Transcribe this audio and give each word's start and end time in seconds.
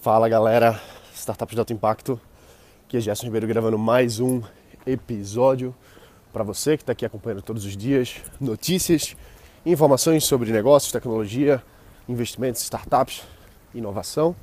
Fala 0.00 0.28
galera, 0.28 0.80
Startups 1.12 1.54
de 1.54 1.58
Alto 1.58 1.72
Impacto, 1.72 2.20
aqui 2.86 2.96
é 2.96 3.00
Gerson 3.00 3.26
Ribeiro 3.26 3.48
gravando 3.48 3.76
mais 3.76 4.20
um 4.20 4.40
episódio 4.86 5.74
para 6.32 6.44
você 6.44 6.76
que 6.76 6.84
está 6.84 6.92
aqui 6.92 7.04
acompanhando 7.04 7.42
todos 7.42 7.64
os 7.64 7.76
dias 7.76 8.22
notícias, 8.40 9.16
informações 9.66 10.22
sobre 10.22 10.52
negócios, 10.52 10.92
tecnologia, 10.92 11.60
investimentos, 12.08 12.62
startups, 12.62 13.24
inovação. 13.74 14.36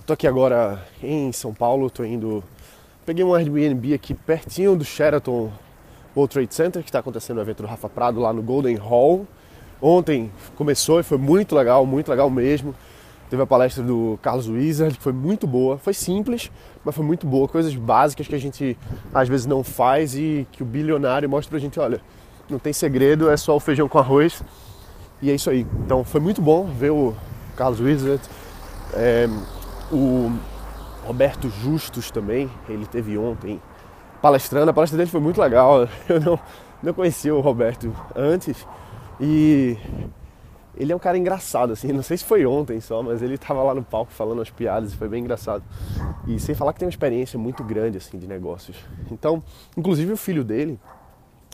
Estou 0.00 0.14
aqui 0.14 0.26
agora 0.26 0.82
em 1.02 1.30
São 1.30 1.52
Paulo, 1.52 1.88
estou 1.88 2.06
indo. 2.06 2.42
Peguei 3.04 3.22
um 3.22 3.34
Airbnb 3.34 3.92
aqui 3.92 4.14
pertinho 4.14 4.76
do 4.76 4.84
Sheraton 4.84 5.52
World 6.16 6.32
Trade 6.32 6.54
Center, 6.54 6.82
que 6.82 6.88
está 6.88 7.00
acontecendo 7.00 7.36
o 7.36 7.42
evento 7.42 7.64
do 7.64 7.68
Rafa 7.68 7.90
Prado 7.90 8.18
lá 8.18 8.32
no 8.32 8.42
Golden 8.42 8.76
Hall. 8.76 9.26
Ontem 9.80 10.32
começou 10.56 11.00
e 11.00 11.02
foi 11.02 11.18
muito 11.18 11.54
legal, 11.54 11.84
muito 11.84 12.08
legal 12.08 12.30
mesmo. 12.30 12.74
Teve 13.30 13.42
a 13.42 13.46
palestra 13.46 13.82
do 13.84 14.18
Carlos 14.20 14.48
Wizard, 14.48 14.96
que 14.96 15.02
foi 15.02 15.12
muito 15.12 15.46
boa. 15.46 15.78
Foi 15.78 15.94
simples, 15.94 16.50
mas 16.84 16.92
foi 16.92 17.04
muito 17.04 17.28
boa. 17.28 17.46
Coisas 17.46 17.72
básicas 17.76 18.26
que 18.26 18.34
a 18.34 18.38
gente 18.38 18.76
às 19.14 19.28
vezes 19.28 19.46
não 19.46 19.62
faz 19.62 20.16
e 20.16 20.48
que 20.50 20.64
o 20.64 20.66
bilionário 20.66 21.30
mostra 21.30 21.50
pra 21.50 21.60
gente: 21.60 21.78
olha, 21.78 22.00
não 22.50 22.58
tem 22.58 22.72
segredo, 22.72 23.30
é 23.30 23.36
só 23.36 23.54
o 23.54 23.60
feijão 23.60 23.88
com 23.88 23.98
arroz. 23.98 24.42
E 25.22 25.30
é 25.30 25.34
isso 25.34 25.48
aí. 25.48 25.64
Então 25.84 26.02
foi 26.02 26.20
muito 26.20 26.42
bom 26.42 26.64
ver 26.64 26.90
o 26.90 27.14
Carlos 27.56 27.78
Wizard, 27.78 28.20
é, 28.94 29.28
o 29.92 30.32
Roberto 31.04 31.48
Justus 31.62 32.10
também, 32.10 32.50
ele 32.68 32.86
teve 32.86 33.16
ontem 33.16 33.62
palestrando. 34.20 34.70
A 34.70 34.74
palestra 34.74 34.96
dele 34.98 35.10
foi 35.10 35.20
muito 35.20 35.40
legal. 35.40 35.88
Eu 36.08 36.20
não, 36.20 36.40
não 36.82 36.92
conhecia 36.92 37.34
o 37.34 37.40
Roberto 37.40 37.94
antes 38.16 38.66
e 39.20 39.76
ele 40.76 40.92
é 40.92 40.96
um 40.96 40.98
cara 40.98 41.18
engraçado, 41.18 41.72
assim, 41.72 41.88
não 41.92 42.02
sei 42.02 42.16
se 42.16 42.24
foi 42.24 42.46
ontem 42.46 42.80
só, 42.80 43.02
mas 43.02 43.22
ele 43.22 43.36
tava 43.36 43.62
lá 43.62 43.74
no 43.74 43.82
palco 43.82 44.12
falando 44.12 44.40
as 44.40 44.50
piadas 44.50 44.92
e 44.92 44.96
foi 44.96 45.08
bem 45.08 45.22
engraçado. 45.22 45.62
E 46.26 46.38
sem 46.38 46.54
falar 46.54 46.72
que 46.72 46.78
tem 46.78 46.86
uma 46.86 46.90
experiência 46.90 47.38
muito 47.38 47.62
grande, 47.64 47.98
assim, 47.98 48.18
de 48.18 48.26
negócios. 48.26 48.76
Então, 49.10 49.42
inclusive 49.76 50.12
o 50.12 50.16
filho 50.16 50.44
dele, 50.44 50.78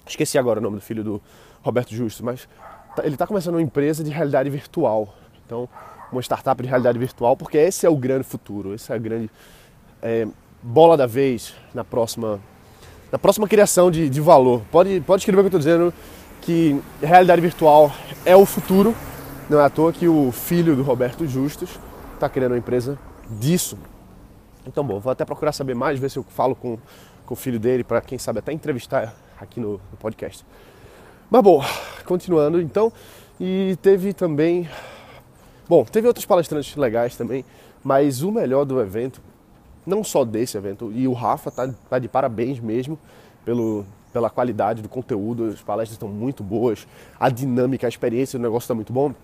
esqueci 0.07 0.39
agora 0.39 0.61
o 0.61 0.63
nome 0.63 0.77
do 0.77 0.83
filho 0.83 1.03
do 1.03 1.23
Roberto 1.63 1.95
Justo, 1.95 2.25
mas 2.25 2.49
tá, 2.95 3.05
ele 3.05 3.17
tá 3.17 3.27
começando 3.27 3.55
uma 3.55 3.63
empresa 3.63 4.05
de 4.05 4.11
realidade 4.11 4.51
virtual. 4.51 5.15
Então, 5.45 5.69
uma 6.11 6.21
startup 6.23 6.63
de 6.63 6.69
realidade 6.69 6.99
virtual, 6.99 7.37
porque 7.37 7.59
esse 7.59 7.87
é 7.87 7.91
o 7.91 7.97
grande 7.97 8.25
futuro, 8.25 8.75
esse 8.75 8.93
é 8.93 8.95
a 8.95 8.99
grande 8.99 9.31
é, 10.03 10.27
bola 10.63 10.97
da 10.97 11.07
vez 11.07 11.55
na 11.75 11.85
próxima, 11.85 12.41
na 13.11 13.19
próxima 13.19 13.49
criação 13.49 13.91
de, 13.91 14.09
de 14.09 14.21
valor. 14.21 14.63
Pode, 14.71 15.01
pode 15.01 15.23
escrever 15.23 15.41
o 15.41 15.43
que 15.45 15.49
eu 15.49 15.53
tô 15.53 15.59
dizendo, 15.59 15.93
que 16.47 16.81
realidade 17.03 17.43
virtual 17.43 17.93
é 18.25 18.37
o 18.37 18.47
futuro 18.47 18.95
não 19.51 19.59
é 19.59 19.65
à 19.65 19.69
toa 19.69 19.93
que 19.93 20.07
o 20.07 20.31
filho 20.31 20.77
do 20.77 20.83
Roberto 20.85 21.27
Justus 21.27 21.79
está 22.15 22.29
criando 22.29 22.53
uma 22.53 22.59
empresa 22.59 22.97
disso. 23.29 23.77
Então, 24.65 24.85
bom, 24.85 25.01
vou 25.01 25.11
até 25.11 25.25
procurar 25.25 25.51
saber 25.51 25.75
mais, 25.75 25.99
ver 25.99 26.09
se 26.09 26.21
eu 26.21 26.23
falo 26.23 26.55
com, 26.55 26.79
com 27.25 27.35
o 27.35 27.37
filho 27.37 27.59
dele, 27.59 27.83
para 27.83 28.01
quem 28.01 28.17
sabe 28.17 28.39
até 28.39 28.53
entrevistar 28.53 29.13
aqui 29.41 29.59
no, 29.59 29.73
no 29.73 29.97
podcast. 29.99 30.47
Mas, 31.29 31.43
bom, 31.43 31.65
continuando 32.05 32.61
então, 32.61 32.93
e 33.41 33.77
teve 33.83 34.13
também. 34.13 34.69
Bom, 35.69 35.85
teve 35.85 36.07
outros 36.07 36.27
palestrantes 36.27 36.77
legais 36.77 37.17
também, 37.17 37.45
mas 37.83 38.23
o 38.23 38.31
melhor 38.31 38.65
do 38.65 38.81
evento, 38.81 39.21
não 39.85 40.05
só 40.05 40.25
desse 40.25 40.57
evento, 40.57 40.93
e 40.95 41.09
o 41.09 41.13
Rafa 41.13 41.51
tá, 41.51 41.69
tá 41.91 41.99
de 41.99 42.07
parabéns 42.07 42.61
mesmo 42.61 42.97
pelo, 43.45 43.85
pela 44.17 44.31
qualidade 44.31 44.81
do 44.81 44.89
conteúdo, 44.89 45.45
as 45.45 45.61
palestras 45.61 45.93
estão 45.93 46.09
muito 46.09 46.43
boas, 46.43 46.89
a 47.21 47.29
dinâmica, 47.29 47.87
a 47.87 47.89
experiência 47.91 48.39
do 48.39 48.43
negócio 48.43 48.65
está 48.65 48.75
muito 48.75 48.91
bom. 48.91 49.15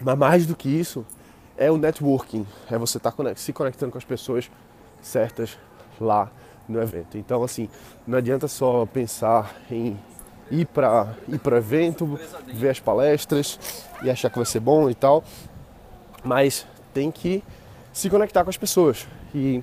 Mas 0.00 0.16
mais 0.16 0.46
do 0.46 0.54
que 0.54 0.68
isso, 0.68 1.04
é 1.58 1.68
o 1.68 1.76
networking, 1.76 2.46
é 2.70 2.78
você 2.78 2.98
estar 2.98 3.10
tá 3.10 3.34
se 3.34 3.52
conectando 3.52 3.90
com 3.90 3.98
as 3.98 4.04
pessoas 4.04 4.48
certas 5.02 5.58
lá 6.00 6.30
no 6.68 6.80
evento. 6.80 7.18
Então, 7.18 7.42
assim, 7.42 7.68
não 8.06 8.18
adianta 8.18 8.46
só 8.46 8.86
pensar 8.86 9.52
em 9.68 9.98
ir 10.48 10.66
para 10.66 11.12
ir 11.26 11.40
para 11.40 11.56
evento, 11.56 12.16
ver 12.54 12.68
as 12.68 12.78
palestras 12.78 13.58
e 14.00 14.08
achar 14.08 14.30
que 14.30 14.36
vai 14.36 14.46
ser 14.46 14.60
bom 14.60 14.88
e 14.88 14.94
tal, 14.94 15.24
mas 16.22 16.64
tem 16.94 17.10
que 17.10 17.42
se 17.92 18.08
conectar 18.08 18.44
com 18.44 18.50
as 18.50 18.56
pessoas. 18.56 19.08
E 19.34 19.60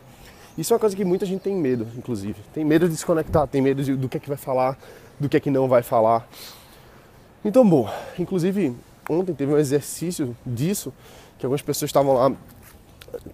isso 0.57 0.73
é 0.73 0.75
uma 0.75 0.79
coisa 0.79 0.95
que 0.95 1.05
muita 1.05 1.25
gente 1.25 1.41
tem 1.41 1.55
medo, 1.55 1.87
inclusive. 1.95 2.41
Tem 2.53 2.65
medo 2.65 2.89
de 2.89 2.97
se 2.97 3.05
conectar, 3.05 3.45
tem 3.47 3.61
medo 3.61 3.83
de, 3.83 3.95
do 3.95 4.09
que 4.09 4.17
é 4.17 4.19
que 4.19 4.27
vai 4.27 4.37
falar, 4.37 4.77
do 5.19 5.29
que 5.29 5.37
é 5.37 5.39
que 5.39 5.51
não 5.51 5.67
vai 5.67 5.83
falar. 5.83 6.27
Então, 7.45 7.67
bom, 7.67 7.89
inclusive 8.17 8.75
ontem 9.09 9.33
teve 9.33 9.53
um 9.53 9.57
exercício 9.57 10.35
disso, 10.45 10.93
que 11.37 11.45
algumas 11.45 11.61
pessoas 11.61 11.89
estavam 11.89 12.13
lá, 12.13 12.31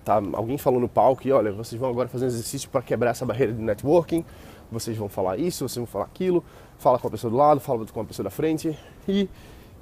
tá, 0.03 0.21
alguém 0.33 0.57
falou 0.57 0.79
no 0.79 0.87
palco, 0.87 1.27
e 1.27 1.31
olha, 1.31 1.51
vocês 1.51 1.79
vão 1.79 1.89
agora 1.89 2.07
fazer 2.07 2.25
um 2.25 2.27
exercício 2.27 2.69
para 2.69 2.81
quebrar 2.81 3.11
essa 3.11 3.25
barreira 3.25 3.53
de 3.53 3.61
networking, 3.61 4.23
vocês 4.71 4.97
vão 4.97 5.09
falar 5.09 5.37
isso, 5.37 5.67
vocês 5.67 5.77
vão 5.77 5.87
falar 5.87 6.05
aquilo, 6.05 6.43
fala 6.77 6.99
com 6.99 7.07
a 7.07 7.11
pessoa 7.11 7.31
do 7.31 7.37
lado, 7.37 7.59
fala 7.59 7.85
com 7.85 8.01
a 8.01 8.05
pessoa 8.05 8.23
da 8.23 8.29
frente, 8.29 8.77
e 9.07 9.29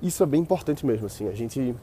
isso 0.01 0.23
é 0.23 0.25
bem 0.25 0.41
importante 0.41 0.85
mesmo, 0.85 1.07
assim, 1.07 1.27
a 1.27 1.33
gente 1.33 1.75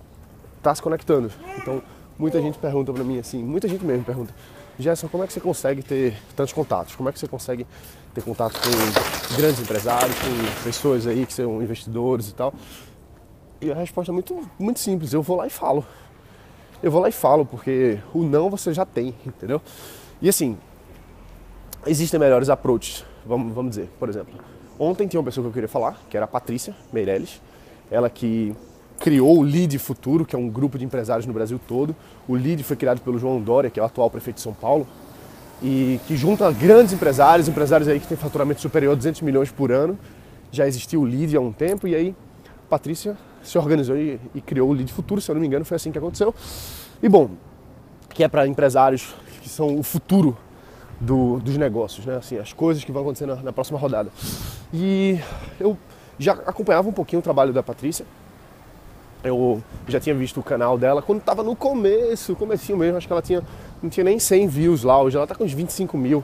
tá 0.62 0.74
se 0.74 0.82
conectando. 0.82 1.30
Então, 1.58 1.82
muita 2.18 2.40
gente 2.40 2.58
pergunta 2.58 2.92
para 2.92 3.04
mim 3.04 3.18
assim, 3.18 3.42
muita 3.42 3.68
gente 3.68 3.84
mesmo 3.84 4.04
pergunta, 4.04 4.34
Gerson, 4.78 5.08
como 5.08 5.24
é 5.24 5.26
que 5.26 5.32
você 5.32 5.40
consegue 5.40 5.82
ter 5.82 6.16
tantos 6.36 6.52
contatos? 6.52 6.94
Como 6.94 7.08
é 7.08 7.12
que 7.12 7.18
você 7.18 7.26
consegue 7.26 7.66
ter 8.14 8.22
contato 8.22 8.54
com 8.60 9.36
grandes 9.36 9.60
empresários, 9.60 10.16
com 10.18 10.62
pessoas 10.64 11.06
aí 11.06 11.26
que 11.26 11.32
são 11.32 11.60
investidores 11.62 12.28
e 12.28 12.34
tal? 12.34 12.54
E 13.60 13.72
a 13.72 13.74
resposta 13.74 14.12
é 14.12 14.14
muito, 14.14 14.48
muito 14.58 14.78
simples, 14.78 15.12
eu 15.12 15.20
vou 15.20 15.36
lá 15.36 15.46
e 15.46 15.50
falo. 15.50 15.84
Eu 16.80 16.92
vou 16.92 17.00
lá 17.00 17.08
e 17.08 17.12
falo, 17.12 17.44
porque 17.44 17.98
o 18.14 18.22
não 18.22 18.48
você 18.48 18.72
já 18.72 18.86
tem, 18.86 19.12
entendeu? 19.26 19.60
E 20.22 20.28
assim, 20.28 20.56
existem 21.84 22.20
melhores 22.20 22.48
approaches, 22.48 23.04
vamos, 23.26 23.52
vamos 23.52 23.70
dizer, 23.70 23.88
por 23.98 24.08
exemplo. 24.08 24.34
Ontem 24.78 25.08
tinha 25.08 25.18
uma 25.18 25.24
pessoa 25.24 25.42
que 25.42 25.48
eu 25.48 25.52
queria 25.52 25.68
falar, 25.68 26.00
que 26.08 26.16
era 26.16 26.24
a 26.24 26.28
Patrícia 26.28 26.72
Meirelles, 26.92 27.40
ela 27.90 28.08
que 28.08 28.54
criou 28.98 29.38
o 29.38 29.42
LEAD 29.42 29.78
Futuro, 29.78 30.24
que 30.24 30.34
é 30.34 30.38
um 30.38 30.48
grupo 30.48 30.78
de 30.78 30.84
empresários 30.84 31.26
no 31.26 31.32
Brasil 31.32 31.60
todo. 31.66 31.94
O 32.26 32.34
LEAD 32.34 32.62
foi 32.62 32.76
criado 32.76 33.00
pelo 33.00 33.18
João 33.18 33.40
Dória, 33.40 33.70
que 33.70 33.78
é 33.78 33.82
o 33.82 33.86
atual 33.86 34.10
prefeito 34.10 34.36
de 34.36 34.42
São 34.42 34.52
Paulo, 34.52 34.86
e 35.62 36.00
que 36.06 36.16
junta 36.16 36.50
grandes 36.52 36.92
empresários, 36.92 37.48
empresários 37.48 37.88
aí 37.88 37.98
que 38.00 38.06
têm 38.06 38.16
faturamento 38.16 38.60
superior 38.60 38.92
a 38.92 38.96
200 38.96 39.22
milhões 39.22 39.50
por 39.50 39.72
ano. 39.72 39.98
Já 40.50 40.66
existiu 40.66 41.02
o 41.02 41.04
LEAD 41.04 41.36
há 41.36 41.40
um 41.40 41.52
tempo, 41.52 41.86
e 41.86 41.94
aí 41.94 42.14
Patrícia 42.68 43.16
se 43.42 43.56
organizou 43.56 43.96
e, 43.96 44.20
e, 44.34 44.40
criou 44.40 44.68
o 44.68 44.72
Lead 44.72 44.92
Futuro, 44.92 45.20
se 45.20 45.30
eu 45.30 45.34
não 45.34 45.40
me 45.40 45.46
engano, 45.46 45.64
foi 45.64 45.76
assim 45.76 45.90
que 45.90 45.98
aconteceu. 45.98 46.34
E 47.02 47.08
bom, 47.08 47.30
que 48.10 48.22
é 48.22 48.28
para 48.28 48.46
empresários 48.46 49.14
que 49.40 49.48
são 49.48 49.78
o 49.78 49.82
futuro 49.82 50.36
do, 51.00 51.38
dos 51.40 51.56
negócios, 51.56 52.04
né? 52.04 52.16
Assim, 52.16 52.38
as 52.38 52.52
coisas 52.52 52.84
que 52.84 52.92
vão 52.92 53.02
acontecer 53.02 53.26
na, 53.26 53.36
na, 53.36 53.52
próxima 53.52 53.78
rodada. 53.78 54.10
E 54.72 55.18
eu 55.58 55.78
já 56.18 56.32
acompanhava 56.32 56.88
um 56.88 56.92
pouquinho 56.92 57.20
o 57.20 57.22
trabalho 57.22 57.52
da 57.52 57.62
Patrícia. 57.62 58.04
Eu 59.22 59.62
já 59.88 59.98
tinha 59.98 60.14
visto 60.14 60.38
o 60.38 60.42
canal 60.42 60.78
dela 60.78 61.02
quando 61.02 61.18
estava 61.18 61.42
no 61.42 61.56
começo, 61.56 62.36
comecinho 62.36 62.78
mesmo, 62.78 62.96
acho 62.96 63.06
que 63.06 63.12
ela 63.12 63.22
tinha 63.22 63.42
não 63.82 63.88
tinha 63.88 64.04
nem 64.04 64.18
100 64.18 64.48
views 64.48 64.82
lá, 64.82 65.00
hoje 65.00 65.16
ela 65.16 65.24
está 65.24 65.34
com 65.34 65.44
uns 65.44 65.52
25 65.52 65.96
mil 65.96 66.22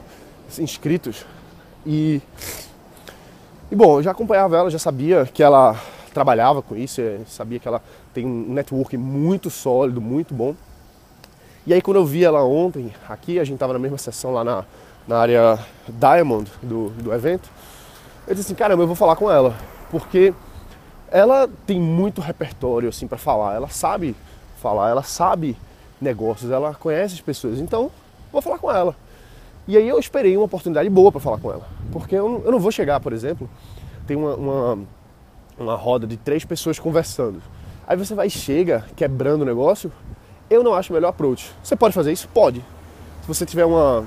inscritos. 0.59 1.25
E, 1.85 2.21
e 3.71 3.75
bom, 3.75 3.99
eu 3.99 4.03
já 4.03 4.11
acompanhava 4.11 4.57
ela, 4.57 4.69
já 4.69 4.79
sabia 4.79 5.25
que 5.25 5.41
ela 5.41 5.79
trabalhava 6.13 6.61
com 6.61 6.75
isso, 6.75 7.01
sabia 7.27 7.59
que 7.59 7.67
ela 7.67 7.81
tem 8.13 8.25
um 8.25 8.53
network 8.53 8.97
muito 8.97 9.49
sólido, 9.49 10.01
muito 10.01 10.33
bom. 10.33 10.55
E 11.65 11.73
aí 11.73 11.81
quando 11.81 11.97
eu 11.97 12.05
vi 12.05 12.23
ela 12.23 12.43
ontem, 12.43 12.93
aqui, 13.07 13.39
a 13.39 13.43
gente 13.43 13.55
estava 13.55 13.73
na 13.73 13.79
mesma 13.79 13.97
sessão 13.97 14.33
lá 14.33 14.43
na, 14.43 14.65
na 15.07 15.17
área 15.17 15.59
Diamond 15.87 16.51
do, 16.61 16.89
do 16.89 17.13
evento, 17.13 17.49
eu 18.27 18.35
disse 18.35 18.47
assim, 18.47 18.55
caramba, 18.55 18.83
eu 18.83 18.87
vou 18.87 18.95
falar 18.95 19.15
com 19.15 19.31
ela, 19.31 19.55
porque 19.89 20.33
ela 21.17 21.49
tem 21.65 21.79
muito 21.79 22.21
repertório 22.21 22.89
assim 22.89 23.07
para 23.07 23.17
falar, 23.17 23.55
ela 23.55 23.69
sabe 23.69 24.15
falar, 24.61 24.89
ela 24.89 25.03
sabe 25.03 25.55
negócios, 26.01 26.51
ela 26.51 26.73
conhece 26.73 27.15
as 27.15 27.21
pessoas, 27.21 27.59
então 27.59 27.91
vou 28.31 28.41
falar 28.41 28.57
com 28.57 28.71
ela. 28.71 28.95
E 29.67 29.77
aí 29.77 29.87
eu 29.87 29.97
esperei 29.97 30.35
uma 30.35 30.45
oportunidade 30.45 30.89
boa 30.89 31.11
para 31.11 31.21
falar 31.21 31.37
com 31.37 31.51
ela, 31.51 31.67
porque 31.91 32.15
eu 32.15 32.29
não, 32.29 32.39
eu 32.45 32.51
não 32.51 32.59
vou 32.59 32.71
chegar, 32.71 32.99
por 32.99 33.13
exemplo, 33.13 33.49
tem 34.05 34.15
uma, 34.15 34.35
uma 34.35 34.79
uma 35.57 35.75
roda 35.75 36.05
de 36.05 36.17
três 36.17 36.43
pessoas 36.43 36.79
conversando. 36.79 37.41
Aí 37.87 37.95
você 37.95 38.13
vai 38.13 38.27
e 38.27 38.29
chega 38.29 38.85
quebrando 38.95 39.43
o 39.43 39.45
negócio. 39.45 39.91
Eu 40.49 40.63
não 40.63 40.73
acho 40.73 40.91
o 40.91 40.93
melhor 40.93 41.09
approach. 41.09 41.51
Você 41.63 41.75
pode 41.75 41.93
fazer 41.93 42.11
isso? 42.11 42.27
Pode. 42.27 42.59
Se 43.21 43.27
você 43.27 43.45
tiver 43.45 43.65
uma, 43.65 44.05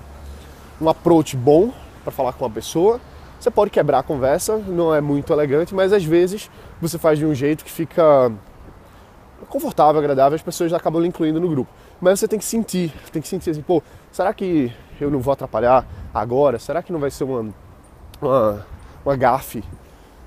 um 0.81 0.89
approach 0.89 1.37
bom 1.37 1.73
para 2.03 2.13
falar 2.13 2.33
com 2.33 2.45
uma 2.45 2.51
pessoa, 2.51 3.01
você 3.39 3.51
pode 3.51 3.71
quebrar 3.71 4.01
a 4.01 4.03
conversa, 4.03 4.57
não 4.57 4.95
é 4.95 5.01
muito 5.01 5.33
elegante, 5.33 5.75
mas 5.75 5.93
às 5.93 6.05
vezes 6.05 6.51
você 6.81 6.99
faz 6.99 7.19
de 7.19 7.27
um 7.27 7.35
jeito 7.35 7.65
que 7.65 7.71
fica 7.71 8.33
confortável, 9.49 9.99
agradável, 9.99 10.37
as 10.37 10.43
pessoas 10.43 10.73
acabam 10.73 11.01
lhe 11.01 11.09
incluindo 11.09 11.41
no 11.41 11.49
grupo. 11.49 11.71
Mas 12.01 12.21
você 12.21 12.29
tem 12.29 12.39
que 12.39 12.45
sentir, 12.45 12.93
tem 13.13 13.23
que 13.23 13.29
sentir 13.29 13.51
assim, 13.51 13.63
pô, 13.63 13.83
será 14.11 14.33
que 14.33 14.73
eu 15.01 15.11
não 15.11 15.21
vou 15.21 15.33
atrapalhar 15.33 15.87
agora? 16.13 16.59
Será 16.59 16.83
que 16.83 16.93
não 16.93 17.01
vai 17.01 17.11
ser 17.11 17.25
uma, 17.25 17.55
uma, 18.21 18.67
uma 19.05 19.17
gafe 19.17 19.63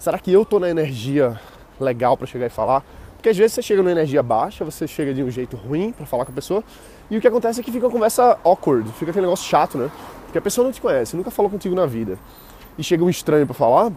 Será 0.02 0.18
que 0.18 0.34
eu 0.34 0.44
tô 0.44 0.60
na 0.60 0.68
energia 0.68 1.40
legal 1.80 2.18
para 2.18 2.25
chegar 2.25 2.48
e 2.48 2.50
falar? 2.50 2.84
Porque 3.16 3.30
às 3.30 3.38
vezes 3.38 3.54
você 3.54 3.62
chega 3.62 3.84
numa 3.84 3.92
energia 3.92 4.24
baixa, 4.24 4.66
você 4.66 4.88
chega 4.88 5.13
de 5.13 5.22
um 5.22 5.30
jeito 5.30 5.56
ruim 5.56 5.92
para 5.92 6.08
falar 6.08 6.25
com 6.25 6.31
a 6.31 6.34
pessoa, 6.34 6.63
e 7.08 7.16
o 7.16 7.22
que 7.22 7.28
acontece 7.28 7.60
é 7.60 7.63
que 7.63 7.72
fica 7.72 7.86
uma 7.86 7.92
conversa 7.92 8.36
awkward, 8.44 8.92
fica 8.94 9.12
aquele 9.12 9.28
negócio 9.28 9.48
chato, 9.48 9.78
né? 9.78 9.92
Porque 10.24 10.40
a 10.40 10.42
pessoa 10.42 10.66
não 10.66 10.72
te 10.72 10.81
conhece, 10.81 11.16
nunca 11.16 11.30
falou 11.30 11.52
contigo 11.52 11.75
na 11.75 11.86
vida. 11.86 12.18
E 12.78 12.84
chega 12.84 13.04
um 13.04 13.10
estranho 13.10 13.46
para 13.46 13.54
falar, 13.54 13.92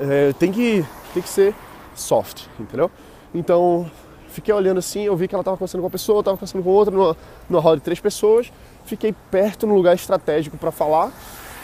é, 0.00 0.32
tem, 0.38 0.52
que, 0.52 0.84
tem 1.12 1.22
que 1.22 1.28
ser 1.28 1.54
soft, 1.94 2.46
entendeu? 2.58 2.90
Então, 3.34 3.90
fiquei 4.28 4.52
olhando 4.52 4.78
assim, 4.78 5.02
eu 5.02 5.16
vi 5.16 5.26
que 5.26 5.34
ela 5.34 5.42
estava 5.42 5.56
conversando 5.56 5.80
com 5.80 5.86
uma 5.86 5.90
pessoa, 5.90 6.20
estava 6.20 6.36
conversando 6.36 6.62
com 6.62 6.70
outra, 6.70 6.94
numa, 6.94 7.16
numa 7.48 7.60
roda 7.60 7.76
de 7.76 7.82
três 7.82 8.00
pessoas, 8.00 8.52
fiquei 8.84 9.14
perto 9.30 9.66
num 9.66 9.74
lugar 9.74 9.94
estratégico 9.94 10.56
para 10.56 10.70
falar, 10.70 11.12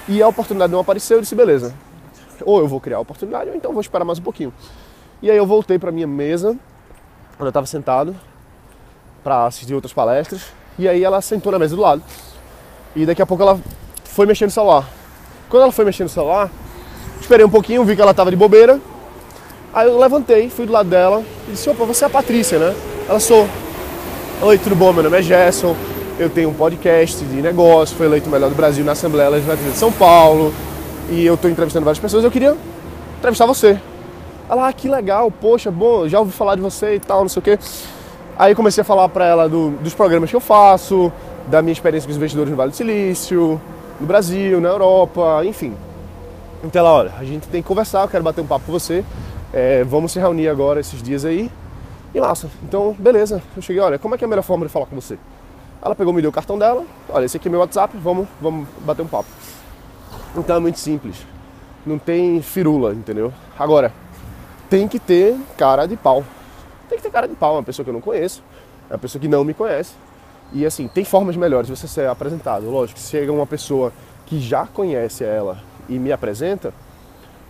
e 0.09 0.23
a 0.23 0.29
oportunidade 0.29 0.73
não 0.73 0.81
apareceu, 0.81 1.19
eu 1.19 1.21
disse, 1.21 1.35
beleza, 1.35 1.75
ou 2.45 2.61
eu 2.61 2.69
vou 2.69 2.81
criar 2.81 2.97
a 2.99 3.01
oportunidade, 3.01 3.51
ou 3.51 3.57
então 3.57 3.73
vou 3.73 3.81
esperar 3.81 4.05
mais 4.05 4.19
um 4.19 4.23
pouquinho. 4.23 4.53
E 5.23 5.31
aí 5.31 5.37
eu 5.37 5.47
voltei 5.47 5.79
para 5.79 5.91
minha 5.91 6.07
mesa, 6.07 6.51
onde 6.51 7.43
eu 7.43 7.49
estava 7.49 7.67
sentado, 7.67 8.15
para 9.25 9.47
assistir 9.47 9.75
outras 9.75 9.93
palestras. 9.93 10.53
E 10.79 10.89
aí 10.89 11.03
ela 11.03 11.21
sentou 11.21 11.51
na 11.51 11.59
mesa 11.59 11.75
do 11.75 11.83
lado. 11.83 12.03
E 12.95 13.05
daqui 13.07 13.23
a 13.23 13.27
pouco 13.27 13.43
ela 13.43 13.59
foi 14.05 14.27
mexendo 14.27 14.49
no 14.49 14.53
celular. 14.53 14.89
Quando 15.49 15.63
ela 15.63 15.73
foi 15.73 15.85
mexendo 15.85 16.07
no 16.07 16.13
celular, 16.13 16.51
esperei 17.21 17.47
um 17.47 17.51
pouquinho, 17.51 17.85
vi 17.85 17.95
que 17.95 18.03
ela 18.03 18.11
estava 18.11 18.31
de 18.31 18.37
bobeira. 18.37 18.81
Aí 19.73 19.87
eu 19.87 19.99
levantei, 19.99 20.49
fui 20.49 20.67
do 20.67 20.73
lado 20.73 20.89
dela 20.89 21.23
e 21.49 21.53
disse: 21.53 21.69
Opa, 21.71 21.85
você 21.85 22.05
é 22.05 22.07
a 22.07 22.11
Patrícia, 22.11 22.59
né? 22.59 22.75
Ela 23.09 23.21
sou. 23.21 23.47
Oi, 24.43 24.59
tudo 24.59 24.75
bom? 24.75 24.93
Meu 24.93 25.05
nome 25.05 25.19
é 25.19 25.23
Gerson. 25.23 25.77
Eu 26.19 26.31
tenho 26.31 26.49
um 26.49 26.55
podcast 26.55 27.25
de 27.25 27.43
negócio, 27.43 27.95
foi 27.97 28.07
eleito 28.07 28.29
o 28.29 28.33
melhor 28.33 28.49
do 28.49 28.57
Brasil 28.57 28.85
na 28.85 28.93
Assembleia 28.93 29.29
Legislativa 29.29 29.71
de 29.71 29.77
São 29.77 29.93
Paulo. 29.93 30.53
E 31.11 31.25
eu 31.25 31.35
estou 31.35 31.51
entrevistando 31.51 31.85
várias 31.85 32.01
pessoas. 32.01 32.25
Eu 32.25 32.31
queria 32.31 32.57
entrevistar 33.19 33.47
você. 33.47 33.79
Ela, 34.49 34.69
ah, 34.69 34.73
que 34.73 34.89
legal, 34.89 35.31
poxa, 35.31 35.71
bom, 35.71 36.09
já 36.09 36.21
ouvi 36.21 36.33
falar 36.33 36.55
de 36.55 36.61
você 36.61 36.95
e 36.95 37.01
tal, 37.01 37.21
não 37.21 37.29
sei 37.29 37.41
o 37.41 37.43
quê. 37.43 37.59
Aí 38.39 38.55
comecei 38.55 38.83
a 38.83 38.85
falar 38.85 39.09
para 39.09 39.27
ela 39.27 39.49
do, 39.49 39.71
dos 39.71 39.93
programas 39.95 40.31
que 40.31 40.37
eu 40.37 40.41
faço, 40.41 41.13
da 41.49 41.63
minha 41.63 41.73
experiência 41.73 42.07
com 42.07 42.13
os 42.13 42.17
investidores 42.17 42.51
no 42.51 42.57
Vale 42.57 42.71
do 42.71 42.77
Silício, 42.77 43.61
no 44.01 44.07
Brasil, 44.07 44.61
na 44.61 44.69
Europa, 44.69 45.43
enfim. 45.45 45.75
Então 46.63 46.81
ela, 46.81 46.93
olha, 46.93 47.13
a 47.19 47.25
gente 47.25 47.47
tem 47.49 47.63
que 47.63 47.69
conversar, 47.69 48.03
eu 48.03 48.09
quero 48.09 48.25
bater 48.25 48.41
um 48.41 48.47
papo 48.47 48.67
com 48.67 48.73
você, 48.73 49.05
é, 49.53 49.85
vamos 49.85 50.13
se 50.13 50.19
reunir 50.19 50.49
agora 50.49 50.81
esses 50.81 51.03
dias 51.03 51.25
aí. 51.25 51.51
E 52.15 52.21
massa, 52.21 52.49
então 52.63 52.97
beleza, 52.99 53.43
eu 53.55 53.63
cheguei, 53.63 53.83
olha, 53.83 53.99
como 53.99 54.15
é 54.15 54.19
que 54.19 54.25
é 54.25 54.27
a 54.27 54.29
melhor 54.29 54.43
forma 54.43 54.65
de 54.67 54.73
falar 54.73 54.87
com 54.87 54.97
você? 54.97 55.19
Ela 55.83 55.95
pegou, 55.95 56.13
me 56.13 56.23
deu 56.23 56.31
o 56.31 56.33
cartão 56.33 56.59
dela, 56.59 56.85
olha, 57.09 57.27
esse 57.27 57.37
aqui 57.37 57.49
é 57.49 57.51
meu 57.51 57.61
WhatsApp, 57.61 57.97
vamos, 57.99 58.27
vamos 58.41 58.67
bater 58.81 59.03
um 59.03 59.07
papo. 59.07 59.29
Então 60.35 60.57
é 60.57 60.59
muito 60.59 60.79
simples, 60.79 61.27
não 61.85 61.99
tem 61.99 62.41
firula, 62.41 62.93
entendeu? 62.93 63.33
Agora, 63.59 63.93
tem 64.69 64.89
que 64.89 64.99
ter 64.99 65.37
cara 65.57 65.87
de 65.87 65.97
pau. 65.97 66.25
Tem 66.89 66.99
que 66.99 67.03
ter 67.03 67.11
cara 67.11 67.29
de 67.29 67.35
pau, 67.35 67.55
uma 67.55 67.63
pessoa 67.63 67.85
que 67.85 67.91
eu 67.91 67.95
não 67.95 68.01
conheço, 68.01 68.43
é 68.89 68.95
uma 68.95 68.99
pessoa 68.99 69.21
que 69.21 69.29
não 69.29 69.45
me 69.45 69.55
conhece. 69.55 69.93
E 70.53 70.65
assim, 70.65 70.89
tem 70.89 71.05
formas 71.05 71.37
melhores 71.37 71.67
de 71.67 71.77
você 71.77 71.89
ser 71.89 72.09
apresentado. 72.09 72.71
Lógico, 72.71 72.99
se 72.99 73.11
chega 73.11 73.33
uma 73.33 73.47
pessoa 73.47 73.93
que 74.25 74.41
já 74.41 74.67
conhece 74.67 75.25
ela 75.25 75.59
e 75.89 75.99
me 75.99 76.13
apresenta, 76.13 76.73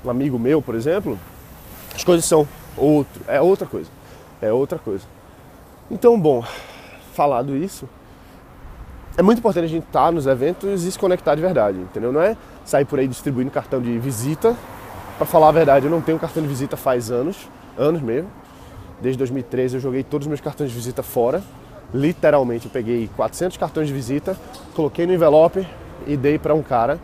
um 0.04 0.10
amigo 0.10 0.38
meu, 0.38 0.60
por 0.60 0.74
exemplo, 0.74 1.18
as 1.94 2.04
coisas 2.04 2.24
são 2.24 2.46
outro, 2.76 3.22
é 3.26 3.40
outra 3.40 3.66
coisa. 3.66 3.90
É 4.40 4.52
outra 4.52 4.78
coisa. 4.78 5.04
Então, 5.90 6.20
bom, 6.20 6.44
falado 7.14 7.56
isso, 7.56 7.88
é 9.16 9.22
muito 9.22 9.38
importante 9.38 9.64
a 9.64 9.68
gente 9.68 9.84
estar 9.86 10.12
nos 10.12 10.26
eventos 10.26 10.84
e 10.84 10.92
se 10.92 10.98
conectar 10.98 11.34
de 11.34 11.40
verdade, 11.40 11.78
entendeu? 11.78 12.12
Não 12.12 12.20
é 12.20 12.36
sair 12.64 12.84
por 12.84 12.98
aí 12.98 13.08
distribuindo 13.08 13.50
cartão 13.50 13.80
de 13.80 13.98
visita 13.98 14.54
para 15.16 15.26
falar 15.26 15.48
a 15.48 15.52
verdade, 15.52 15.86
eu 15.86 15.90
não 15.90 16.02
tenho 16.02 16.18
cartão 16.18 16.42
de 16.42 16.48
visita 16.48 16.76
faz 16.76 17.10
anos, 17.10 17.48
anos 17.78 18.02
mesmo. 18.02 18.30
Desde 19.00 19.16
2013 19.18 19.76
eu 19.76 19.80
joguei 19.80 20.02
todos 20.02 20.26
os 20.26 20.28
meus 20.28 20.40
cartões 20.40 20.70
de 20.70 20.76
visita 20.76 21.02
fora. 21.02 21.42
Literalmente, 21.94 22.66
eu 22.66 22.70
peguei 22.70 23.08
400 23.16 23.56
cartões 23.56 23.88
de 23.88 23.94
visita, 23.94 24.36
coloquei 24.74 25.06
no 25.06 25.14
envelope 25.14 25.66
e 26.06 26.16
dei 26.16 26.38
para 26.38 26.54
um 26.54 26.62
cara 26.62 26.98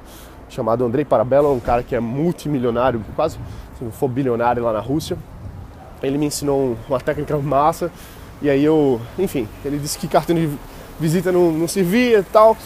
chamado 0.49 0.85
Andrei 0.85 1.05
Parabella, 1.05 1.49
um 1.49 1.61
cara 1.61 1.83
que 1.83 1.95
é 1.95 2.01
multimilionário, 2.01 3.03
quase 3.17 3.39
se 3.79 3.85
não 3.85 3.91
for 3.91 4.09
bilionário 4.09 4.63
lá 4.63 4.73
na 4.73 4.81
Rússia. 4.81 5.17
Ele 6.03 6.19
me 6.19 6.27
ensinou 6.27 6.77
uma 6.89 7.01
técnica 7.01 7.37
massa 7.39 7.91
e 8.43 8.51
aí 8.51 8.65
eu, 8.65 9.01
enfim, 9.19 9.49
ele 9.65 9.79
disse 9.79 9.97
que 9.99 10.09
cartão 10.09 10.35
de 10.35 10.51
visita 10.99 11.33
não, 11.33 11.51
não 11.53 11.69
servia 11.69 12.19
e 12.19 12.25
tal. 12.25 12.57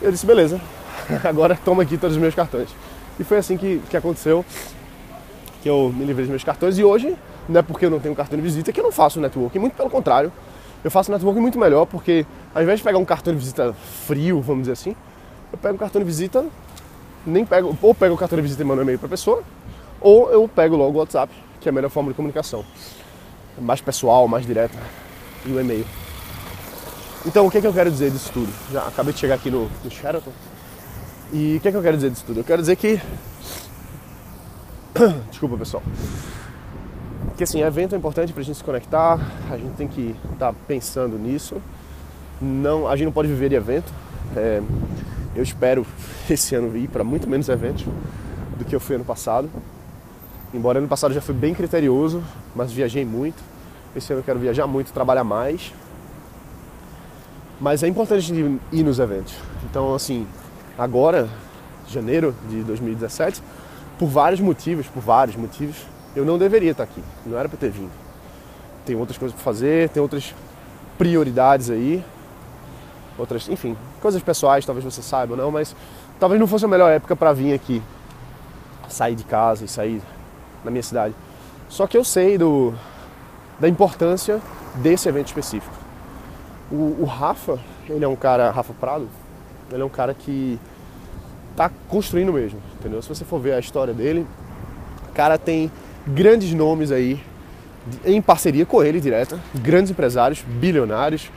Eu 0.00 0.10
disse, 0.10 0.24
beleza, 0.24 0.60
agora 1.24 1.58
toma 1.64 1.82
aqui 1.82 1.98
todos 1.98 2.16
os 2.16 2.22
meus 2.22 2.34
cartões. 2.34 2.68
E 3.18 3.24
foi 3.24 3.38
assim 3.38 3.56
que, 3.56 3.82
que 3.90 3.96
aconteceu, 3.96 4.44
que 5.62 5.68
eu 5.68 5.92
me 5.94 6.04
livrei 6.04 6.24
dos 6.24 6.30
meus 6.30 6.44
cartões. 6.44 6.78
E 6.78 6.84
hoje, 6.84 7.14
não 7.48 7.58
é 7.58 7.62
porque 7.62 7.86
eu 7.86 7.90
não 7.90 8.00
tenho 8.00 8.14
cartão 8.14 8.36
de 8.36 8.42
visita 8.42 8.72
que 8.72 8.80
eu 8.80 8.84
não 8.84 8.92
faço 8.92 9.20
networking, 9.20 9.58
muito 9.58 9.74
pelo 9.74 9.90
contrário. 9.90 10.32
Eu 10.84 10.90
faço 10.90 11.10
networking 11.12 11.40
muito 11.40 11.58
melhor, 11.58 11.86
porque 11.86 12.26
ao 12.54 12.62
invés 12.62 12.80
de 12.80 12.84
pegar 12.84 12.98
um 12.98 13.04
cartão 13.04 13.32
de 13.32 13.38
visita 13.38 13.72
frio, 14.06 14.40
vamos 14.40 14.62
dizer 14.62 14.72
assim, 14.72 14.96
eu 15.52 15.58
pego 15.58 15.74
um 15.74 15.78
cartão 15.78 16.00
de 16.00 16.06
visita, 16.06 16.44
nem 17.24 17.44
pego, 17.44 17.76
ou 17.80 17.94
pego 17.94 18.14
o 18.14 18.18
cartão 18.18 18.36
de 18.36 18.42
visita 18.42 18.62
e 18.62 18.64
mando 18.64 18.80
um 18.80 18.84
e-mail 18.84 18.98
para 18.98 19.06
a 19.06 19.10
pessoa, 19.10 19.42
ou 20.00 20.30
eu 20.30 20.48
pego 20.48 20.76
logo 20.76 20.96
o 20.96 21.00
WhatsApp, 21.00 21.32
que 21.60 21.68
é 21.68 21.70
a 21.70 21.72
melhor 21.72 21.88
forma 21.88 22.10
de 22.10 22.16
comunicação. 22.16 22.64
Mais 23.60 23.80
pessoal, 23.80 24.26
mais 24.26 24.44
direta, 24.44 24.78
e 25.46 25.52
o 25.52 25.60
e-mail. 25.60 25.86
Então, 27.24 27.46
o 27.46 27.50
que, 27.50 27.58
é 27.58 27.60
que 27.60 27.66
eu 27.66 27.72
quero 27.72 27.90
dizer 27.90 28.10
disso 28.10 28.32
tudo? 28.32 28.52
Já 28.72 28.86
acabei 28.88 29.12
de 29.12 29.20
chegar 29.20 29.36
aqui 29.36 29.50
no, 29.50 29.70
no 29.84 29.90
Sheraton. 29.90 30.32
E 31.32 31.56
o 31.56 31.60
que, 31.60 31.68
é 31.68 31.70
que 31.70 31.76
eu 31.76 31.82
quero 31.82 31.96
dizer 31.96 32.10
disso 32.10 32.24
tudo? 32.26 32.40
Eu 32.40 32.44
quero 32.44 32.60
dizer 32.60 32.74
que. 32.74 33.00
Desculpa, 35.30 35.56
pessoal. 35.56 35.82
Que 37.36 37.44
assim, 37.44 37.62
evento 37.62 37.94
é 37.94 37.98
importante 37.98 38.32
pra 38.32 38.42
gente 38.42 38.56
se 38.56 38.64
conectar, 38.64 39.18
a 39.50 39.56
gente 39.56 39.74
tem 39.74 39.88
que 39.88 40.14
estar 40.32 40.52
tá 40.52 40.54
pensando 40.66 41.18
nisso. 41.18 41.56
Não, 42.40 42.86
a 42.86 42.96
gente 42.96 43.06
não 43.06 43.12
pode 43.12 43.28
viver 43.28 43.48
de 43.48 43.54
evento. 43.54 43.92
É, 44.36 44.60
eu 45.34 45.42
espero 45.42 45.86
esse 46.28 46.54
ano 46.54 46.76
ir 46.76 46.88
para 46.88 47.02
muito 47.02 47.28
menos 47.28 47.48
eventos 47.48 47.86
do 48.58 48.64
que 48.64 48.74
eu 48.74 48.80
fui 48.80 48.96
ano 48.96 49.04
passado. 49.04 49.48
Embora 50.52 50.78
ano 50.78 50.88
passado 50.88 51.14
já 51.14 51.20
fui 51.20 51.34
bem 51.34 51.54
criterioso, 51.54 52.22
mas 52.54 52.70
viajei 52.70 53.04
muito. 53.04 53.42
Esse 53.96 54.12
ano 54.12 54.20
eu 54.20 54.24
quero 54.24 54.38
viajar 54.38 54.66
muito, 54.66 54.92
trabalhar 54.92 55.24
mais. 55.24 55.72
Mas 57.58 57.82
é 57.82 57.88
importante 57.88 58.18
a 58.18 58.34
gente 58.34 58.60
ir 58.72 58.82
nos 58.82 58.98
eventos. 58.98 59.34
Então, 59.70 59.94
assim, 59.94 60.26
agora, 60.76 61.28
janeiro 61.88 62.34
de 62.48 62.62
2017, 62.64 63.42
por 63.98 64.08
vários 64.08 64.40
motivos, 64.40 64.86
por 64.86 65.00
vários 65.00 65.36
motivos, 65.36 65.76
eu 66.14 66.24
não 66.24 66.38
deveria 66.38 66.72
estar 66.72 66.84
aqui. 66.84 67.02
Não 67.24 67.38
era 67.38 67.48
para 67.48 67.58
ter 67.58 67.70
vindo. 67.70 67.92
Tem 68.84 68.96
outras 68.96 69.16
coisas 69.16 69.34
para 69.34 69.44
fazer, 69.44 69.88
tem 69.90 70.02
outras 70.02 70.34
prioridades 70.98 71.70
aí, 71.70 72.04
outras, 73.18 73.48
enfim, 73.48 73.76
coisas 74.00 74.22
pessoais, 74.22 74.66
talvez 74.66 74.84
você 74.84 75.02
saiba 75.02 75.32
ou 75.32 75.36
não, 75.36 75.50
mas 75.50 75.74
talvez 76.18 76.40
não 76.40 76.46
fosse 76.46 76.64
a 76.64 76.68
melhor 76.68 76.90
época 76.90 77.14
para 77.16 77.32
vir 77.32 77.54
aqui, 77.54 77.82
sair 78.88 79.14
de 79.14 79.24
casa 79.24 79.64
e 79.64 79.68
sair 79.68 80.02
na 80.64 80.70
minha 80.70 80.82
cidade. 80.82 81.14
Só 81.68 81.86
que 81.86 81.96
eu 81.96 82.04
sei 82.04 82.36
do, 82.36 82.74
da 83.58 83.68
importância 83.68 84.40
desse 84.76 85.08
evento 85.08 85.28
específico. 85.28 85.74
O, 86.70 86.98
o 87.00 87.04
Rafa, 87.04 87.58
ele 87.88 88.04
é 88.04 88.08
um 88.08 88.16
cara, 88.16 88.50
Rafa 88.50 88.72
Prado, 88.74 89.08
ele 89.70 89.82
é 89.82 89.84
um 89.84 89.90
cara 89.90 90.14
que 90.14 90.58
tá 91.56 91.70
construindo 91.88 92.32
mesmo, 92.32 92.60
entendeu? 92.78 93.00
Se 93.02 93.08
você 93.08 93.24
for 93.24 93.38
ver 93.40 93.52
a 93.54 93.58
história 93.58 93.94
dele, 93.94 94.26
o 95.08 95.12
cara 95.12 95.38
tem 95.38 95.70
grandes 96.06 96.52
nomes 96.52 96.90
aí 96.90 97.20
em 98.04 98.22
parceria 98.22 98.64
com 98.64 98.82
ele 98.82 99.00
direta, 99.00 99.38
grandes 99.54 99.90
empresários, 99.90 100.44
bilionários, 100.46 101.30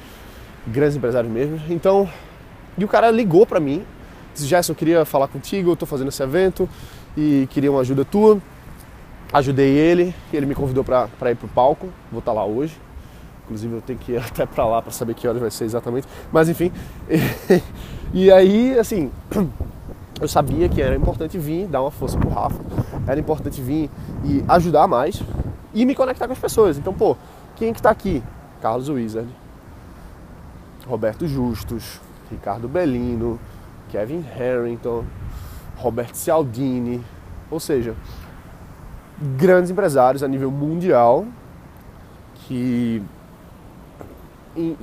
grandes 0.67 0.95
empresários 0.95 1.31
mesmo. 1.31 1.59
Então, 1.69 2.09
e 2.77 2.83
o 2.85 2.87
cara 2.87 3.09
ligou 3.09 3.45
para 3.45 3.59
mim, 3.59 3.83
disse: 4.33 4.47
"Gerson, 4.47 4.73
eu 4.73 4.75
queria 4.75 5.05
falar 5.05 5.27
contigo, 5.27 5.71
eu 5.71 5.75
tô 5.75 5.85
fazendo 5.85 6.09
esse 6.09 6.21
evento 6.21 6.69
e 7.17 7.47
queria 7.51 7.71
uma 7.71 7.81
ajuda 7.81 8.05
tua". 8.05 8.39
Ajudei 9.33 9.71
ele, 9.71 10.13
ele 10.31 10.45
me 10.45 10.55
convidou 10.55 10.83
para 10.83 11.31
ir 11.31 11.35
pro 11.35 11.47
palco, 11.47 11.89
vou 12.11 12.19
estar 12.19 12.31
tá 12.31 12.35
lá 12.35 12.45
hoje. 12.45 12.79
Inclusive 13.43 13.75
eu 13.75 13.81
tenho 13.81 13.99
que 13.99 14.13
ir 14.13 14.17
até 14.23 14.45
para 14.45 14.65
lá 14.65 14.81
para 14.81 14.91
saber 14.91 15.13
que 15.13 15.27
horas 15.27 15.41
vai 15.41 15.51
ser 15.51 15.65
exatamente. 15.65 16.07
Mas 16.31 16.49
enfim. 16.49 16.71
E, 18.13 18.31
aí, 18.31 18.79
assim, 18.79 19.11
eu 20.21 20.27
sabia 20.27 20.69
que 20.69 20.81
era 20.81 20.95
importante 20.95 21.37
vir 21.37 21.67
dar 21.67 21.81
uma 21.81 21.91
força 21.91 22.17
pro 22.17 22.29
Rafa. 22.29 22.61
Era 23.07 23.19
importante 23.19 23.61
vir 23.61 23.89
e 24.23 24.43
ajudar 24.47 24.87
mais 24.87 25.21
e 25.73 25.85
me 25.85 25.93
conectar 25.93 26.27
com 26.27 26.33
as 26.33 26.39
pessoas. 26.39 26.77
Então, 26.77 26.93
pô, 26.93 27.15
quem 27.55 27.73
que 27.73 27.81
tá 27.81 27.89
aqui? 27.89 28.23
Carlos 28.61 28.89
Wizard, 28.89 29.29
Roberto 30.87 31.27
Justus, 31.27 31.99
Ricardo 32.31 32.67
Bellino, 32.67 33.39
Kevin 33.89 34.21
Harrington, 34.21 35.03
Roberto 35.77 36.15
Cialdini, 36.15 37.03
ou 37.51 37.59
seja, 37.59 37.95
grandes 39.37 39.69
empresários 39.69 40.23
a 40.23 40.27
nível 40.27 40.49
mundial 40.49 41.25
que 42.47 43.01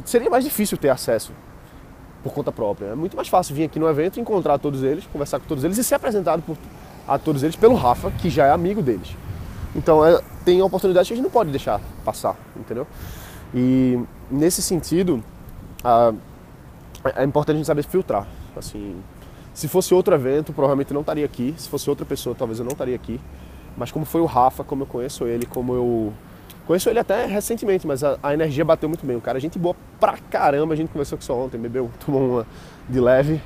seria 0.05 0.29
mais 0.29 0.45
difícil 0.45 0.77
ter 0.77 0.91
acesso 0.91 1.33
por 2.23 2.33
conta 2.33 2.53
própria. 2.53 2.87
É 2.87 2.95
muito 2.95 3.17
mais 3.17 3.29
fácil 3.29 3.55
vir 3.55 3.65
aqui 3.65 3.79
no 3.79 3.89
evento, 3.89 4.21
encontrar 4.21 4.59
todos 4.59 4.83
eles, 4.83 5.07
conversar 5.13 5.41
com 5.41 5.47
todos 5.47 5.65
eles 5.65 5.79
e 5.79 5.85
ser 5.85 5.97
apresentado 5.97 6.43
por, 6.43 6.57
a 7.07 7.19
todos 7.19 7.43
eles 7.43 7.57
pelo 7.57 7.75
Rafa, 7.75 8.11
que 8.11 8.31
já 8.31 8.47
é 8.47 8.51
amigo 8.51 8.83
deles. 8.83 9.17
Então 9.75 10.05
é, 10.05 10.21
tem 10.45 10.61
oportunidades 10.63 11.09
que 11.09 11.15
a 11.15 11.17
gente 11.17 11.25
não 11.25 11.31
pode 11.31 11.51
deixar 11.51 11.81
passar, 12.05 12.37
entendeu? 12.57 12.87
E 13.55 13.99
nesse 14.31 14.63
sentido, 14.63 15.23
a, 15.85 16.13
é 17.17 17.25
importante 17.25 17.57
a 17.57 17.59
gente 17.59 17.67
saber 17.67 17.85
filtrar. 17.85 18.27
Assim, 18.57 18.97
se 19.55 19.69
fosse 19.69 19.95
outro 19.95 20.15
evento, 20.15 20.53
provavelmente 20.53 20.93
não 20.93 21.01
estaria 21.01 21.25
aqui. 21.25 21.55
Se 21.57 21.69
fosse 21.69 21.89
outra 21.89 22.07
pessoa, 22.07 22.35
talvez 22.35 22.59
eu 22.59 22.65
não 22.65 22.73
estaria 22.73 22.95
aqui. 22.95 23.21
Mas 23.77 23.91
como 23.91 24.05
foi 24.05 24.21
o 24.21 24.27
Rafa, 24.27 24.63
como 24.63 24.83
eu 24.83 24.87
conheço 24.87 25.27
ele, 25.27 25.47
como 25.47 25.75
eu 25.75 26.13
conheço 26.67 26.89
ele 26.89 26.99
até 26.99 27.27
recentemente, 27.27 27.87
mas 27.87 28.05
a, 28.05 28.19
a 28.23 28.35
energia 28.35 28.65
bateu 28.65 28.89
muito 28.89 29.05
bem. 29.05 29.17
O 29.17 29.21
cara, 29.21 29.39
é 29.39 29.41
gente 29.41 29.59
boa 29.59 29.75
pra 29.99 30.17
caramba. 30.31 30.75
A 30.75 30.77
gente 30.77 30.91
conversou 30.91 31.19
com 31.19 31.23
isso 31.23 31.33
ontem, 31.33 31.59
bebeu, 31.59 31.91
tomou 32.05 32.29
uma 32.29 32.47
de 32.89 33.01
leve. 33.01 33.41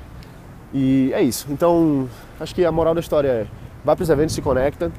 E 0.79 1.11
é 1.15 1.23
isso. 1.23 1.47
Então, 1.49 2.07
acho 2.39 2.55
que 2.55 2.63
a 2.63 2.71
moral 2.71 2.95
da 2.95 3.01
história 3.01 3.29
é: 3.29 3.47
vai 3.83 3.97
para 3.97 4.03
os 4.03 4.11
eventos, 4.11 4.35
se 4.35 4.43
conecta. 4.43 4.93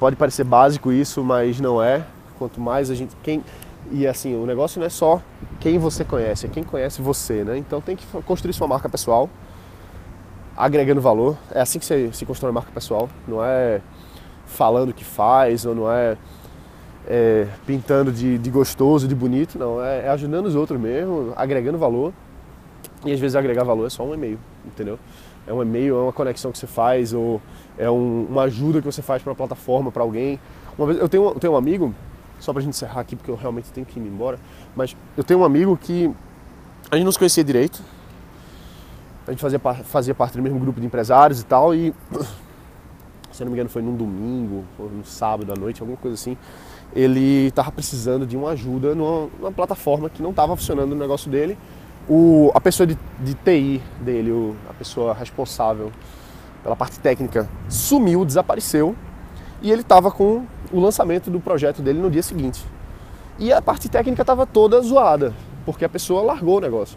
Pode 0.00 0.16
parecer 0.16 0.44
básico 0.44 0.90
isso, 0.90 1.22
mas 1.22 1.60
não 1.60 1.82
é. 1.82 2.02
Quanto 2.38 2.58
mais 2.58 2.90
a 2.90 2.94
gente. 2.94 3.14
Quem, 3.22 3.44
e 3.92 4.06
assim, 4.06 4.34
o 4.34 4.46
negócio 4.46 4.80
não 4.80 4.86
é 4.86 4.88
só 4.88 5.20
quem 5.60 5.78
você 5.78 6.06
conhece, 6.06 6.46
é 6.46 6.48
quem 6.48 6.64
conhece 6.64 7.02
você, 7.02 7.44
né? 7.44 7.58
Então 7.58 7.82
tem 7.82 7.96
que 7.96 8.06
construir 8.22 8.54
sua 8.54 8.66
marca 8.66 8.88
pessoal, 8.88 9.28
agregando 10.56 11.02
valor. 11.02 11.36
É 11.50 11.60
assim 11.60 11.78
que 11.78 11.84
você 11.84 12.10
se 12.10 12.24
constrói 12.24 12.50
marca 12.50 12.72
pessoal. 12.72 13.10
Não 13.28 13.44
é 13.44 13.82
falando 14.46 14.88
o 14.88 14.94
que 14.94 15.04
faz, 15.04 15.66
ou 15.66 15.74
não 15.74 15.92
é, 15.92 16.16
é 17.06 17.46
pintando 17.66 18.10
de, 18.10 18.38
de, 18.38 18.50
gostoso, 18.50 19.06
de 19.06 19.14
bonito, 19.14 19.58
não. 19.58 19.84
É, 19.84 20.06
é 20.06 20.08
ajudando 20.08 20.46
os 20.46 20.54
outros 20.54 20.80
mesmo, 20.80 21.34
agregando 21.36 21.76
valor. 21.76 22.10
E 23.04 23.12
às 23.12 23.20
vezes 23.20 23.36
agregar 23.36 23.64
valor 23.64 23.86
é 23.86 23.90
só 23.90 24.04
um 24.04 24.14
e-mail, 24.14 24.38
entendeu? 24.64 24.98
É 25.46 25.52
um 25.52 25.62
e-mail, 25.62 25.96
é 25.96 26.00
uma 26.00 26.12
conexão 26.12 26.50
que 26.50 26.58
você 26.58 26.66
faz, 26.66 27.12
ou 27.12 27.40
é 27.76 27.90
um, 27.90 28.26
uma 28.30 28.42
ajuda 28.42 28.80
que 28.80 28.86
você 28.86 29.02
faz 29.02 29.22
para 29.22 29.30
uma 29.30 29.36
plataforma, 29.36 29.92
para 29.92 30.02
alguém. 30.02 30.40
Uma 30.78 30.86
vez, 30.86 30.98
eu 30.98 31.08
tenho, 31.08 31.24
eu 31.24 31.34
tenho 31.38 31.52
um 31.52 31.56
amigo, 31.56 31.94
só 32.40 32.52
pra 32.52 32.62
gente 32.62 32.70
encerrar 32.70 33.00
aqui, 33.00 33.14
porque 33.14 33.30
eu 33.30 33.36
realmente 33.36 33.70
tenho 33.70 33.86
que 33.86 33.98
ir 33.98 34.02
embora, 34.02 34.38
mas 34.74 34.96
eu 35.16 35.22
tenho 35.22 35.40
um 35.40 35.44
amigo 35.44 35.76
que 35.76 36.10
a 36.90 36.96
gente 36.96 37.04
não 37.04 37.12
se 37.12 37.18
conhecia 37.18 37.44
direito, 37.44 37.82
a 39.26 39.30
gente 39.30 39.40
fazia, 39.40 39.58
fazia 39.58 40.14
parte 40.14 40.36
do 40.36 40.42
mesmo 40.42 40.58
grupo 40.58 40.80
de 40.80 40.86
empresários 40.86 41.40
e 41.40 41.44
tal, 41.44 41.74
e 41.74 41.94
se 43.32 43.42
não 43.42 43.50
me 43.50 43.56
engano 43.56 43.68
foi 43.68 43.82
num 43.82 43.96
domingo, 43.96 44.64
ou 44.78 44.88
num 44.88 45.04
sábado 45.04 45.52
à 45.52 45.56
noite, 45.56 45.80
alguma 45.80 45.98
coisa 45.98 46.14
assim, 46.14 46.36
ele 46.94 47.48
estava 47.48 47.72
precisando 47.72 48.26
de 48.26 48.36
uma 48.36 48.50
ajuda 48.50 48.94
numa, 48.94 49.28
numa 49.38 49.52
plataforma 49.52 50.08
que 50.08 50.22
não 50.22 50.30
estava 50.30 50.54
funcionando 50.56 50.90
no 50.90 51.00
negócio 51.00 51.30
dele, 51.30 51.58
o, 52.08 52.50
a 52.54 52.60
pessoa 52.60 52.86
de, 52.86 52.98
de 53.20 53.34
TI 53.34 53.82
dele, 54.00 54.30
o, 54.30 54.56
a 54.68 54.72
pessoa 54.74 55.14
responsável 55.14 55.90
pela 56.62 56.74
parte 56.76 56.98
técnica, 56.98 57.48
sumiu, 57.68 58.24
desapareceu 58.24 58.94
e 59.60 59.70
ele 59.70 59.82
estava 59.82 60.10
com 60.10 60.44
o 60.72 60.80
lançamento 60.80 61.30
do 61.30 61.40
projeto 61.40 61.82
dele 61.82 61.98
no 61.98 62.10
dia 62.10 62.22
seguinte. 62.22 62.64
E 63.38 63.52
a 63.52 63.60
parte 63.60 63.88
técnica 63.88 64.22
estava 64.22 64.46
toda 64.46 64.80
zoada, 64.80 65.32
porque 65.64 65.84
a 65.84 65.88
pessoa 65.88 66.22
largou 66.22 66.58
o 66.58 66.60
negócio. 66.60 66.96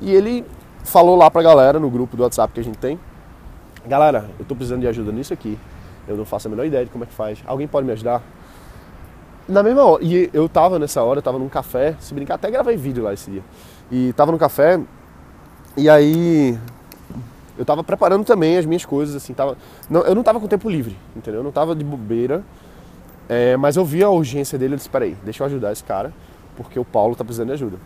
E 0.00 0.10
ele 0.10 0.44
falou 0.84 1.16
lá 1.16 1.30
para 1.30 1.40
a 1.40 1.44
galera 1.44 1.78
no 1.78 1.90
grupo 1.90 2.16
do 2.16 2.22
WhatsApp 2.22 2.52
que 2.52 2.60
a 2.60 2.64
gente 2.64 2.78
tem: 2.78 2.98
Galera, 3.86 4.28
eu 4.38 4.42
estou 4.42 4.56
precisando 4.56 4.80
de 4.80 4.88
ajuda 4.88 5.12
nisso 5.12 5.32
aqui. 5.32 5.58
Eu 6.08 6.16
não 6.16 6.24
faço 6.24 6.48
a 6.48 6.50
menor 6.50 6.66
ideia 6.66 6.84
de 6.84 6.90
como 6.90 7.04
é 7.04 7.06
que 7.06 7.12
faz. 7.12 7.42
Alguém 7.46 7.68
pode 7.68 7.86
me 7.86 7.92
ajudar? 7.92 8.22
Na 9.48 9.62
mesma 9.62 9.84
hora, 9.84 10.04
e 10.04 10.30
eu 10.32 10.48
tava 10.48 10.78
nessa 10.78 11.02
hora, 11.02 11.18
eu 11.18 11.22
tava 11.22 11.38
num 11.38 11.48
café, 11.48 11.96
se 11.98 12.14
brincar, 12.14 12.34
até 12.34 12.50
gravei 12.50 12.76
vídeo 12.76 13.02
lá 13.02 13.12
esse 13.12 13.30
dia. 13.30 13.42
E 13.90 14.12
tava 14.12 14.30
no 14.30 14.38
café, 14.38 14.80
e 15.76 15.88
aí 15.88 16.58
eu 17.58 17.64
tava 17.64 17.84
preparando 17.84 18.24
também 18.24 18.56
as 18.56 18.64
minhas 18.64 18.84
coisas, 18.84 19.14
assim, 19.14 19.34
tava, 19.34 19.56
não, 19.88 20.02
eu 20.02 20.14
não 20.14 20.22
tava 20.22 20.40
com 20.40 20.46
tempo 20.46 20.68
livre, 20.70 20.96
entendeu? 21.14 21.40
Eu 21.40 21.44
não 21.44 21.52
tava 21.52 21.74
de 21.74 21.84
bobeira, 21.84 22.42
é, 23.28 23.56
mas 23.56 23.76
eu 23.76 23.84
vi 23.84 24.02
a 24.02 24.08
urgência 24.08 24.58
dele, 24.58 24.74
eu 24.74 24.76
disse, 24.76 24.88
peraí, 24.88 25.16
deixa 25.24 25.42
eu 25.42 25.46
ajudar 25.46 25.72
esse 25.72 25.84
cara, 25.84 26.12
porque 26.56 26.78
o 26.78 26.84
Paulo 26.84 27.14
tá 27.14 27.24
precisando 27.24 27.48
de 27.48 27.54
ajuda. 27.54 27.76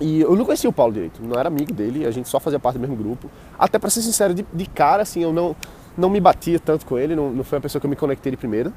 E 0.00 0.20
eu 0.20 0.34
não 0.34 0.44
conhecia 0.44 0.68
o 0.68 0.72
Paulo 0.72 0.92
direito, 0.92 1.22
não 1.22 1.38
era 1.38 1.48
amigo 1.48 1.72
dele, 1.72 2.04
a 2.04 2.10
gente 2.10 2.28
só 2.28 2.40
fazia 2.40 2.58
parte 2.58 2.76
do 2.76 2.80
mesmo 2.80 2.96
grupo. 2.96 3.30
Até 3.58 3.78
para 3.78 3.88
ser 3.88 4.02
sincero, 4.02 4.34
de, 4.34 4.44
de, 4.52 4.66
cara, 4.66 5.02
assim, 5.02 5.22
eu 5.22 5.32
não, 5.32 5.54
não 5.96 6.10
me 6.10 6.20
batia 6.20 6.58
tanto 6.58 6.84
com 6.84 6.98
ele, 6.98 7.14
não, 7.14 7.30
não 7.30 7.44
foi 7.44 7.58
a 7.58 7.60
pessoa 7.60 7.80
que 7.80 7.86
eu 7.86 7.90
me 7.90 7.96
conectei 7.96 8.30
de 8.30 8.36
primeira. 8.36 8.72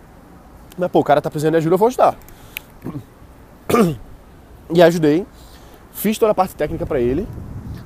Mas, 0.77 0.91
pô, 0.91 0.99
o 0.99 1.03
cara 1.03 1.21
tá 1.21 1.29
precisando 1.29 1.53
de 1.53 1.57
ajuda, 1.57 1.73
eu 1.73 1.79
vou 1.79 1.87
ajudar. 1.87 2.15
E 4.73 4.81
ajudei, 4.81 5.27
fiz 5.95 6.17
toda 6.17 6.33
a 6.33 6.35
parte 6.35 6.55
técnica 6.55 6.85
para 6.85 6.99
ele, 6.99 7.27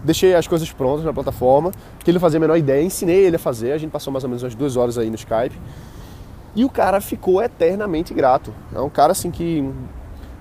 deixei 0.03 0.35
as 0.35 0.47
coisas 0.47 0.69
prontas 0.71 1.05
na 1.05 1.13
plataforma, 1.13 1.71
que 1.99 2.09
ele 2.09 2.15
não 2.15 2.21
fazia 2.21 2.37
a 2.37 2.41
menor 2.41 2.57
ideia, 2.57 2.83
ensinei 2.83 3.25
ele 3.25 3.35
a 3.35 3.39
fazer, 3.39 3.71
a 3.71 3.77
gente 3.77 3.91
passou 3.91 4.11
mais 4.11 4.23
ou 4.23 4.29
menos 4.29 4.43
umas 4.43 4.55
duas 4.55 4.75
horas 4.75 4.97
aí 4.97 5.09
no 5.09 5.15
Skype. 5.15 5.55
E 6.55 6.65
o 6.65 6.69
cara 6.69 6.99
ficou 6.99 7.41
eternamente 7.41 8.13
grato. 8.13 8.51
É 8.73 8.81
um 8.81 8.89
cara 8.89 9.11
assim 9.11 9.29
que 9.29 9.71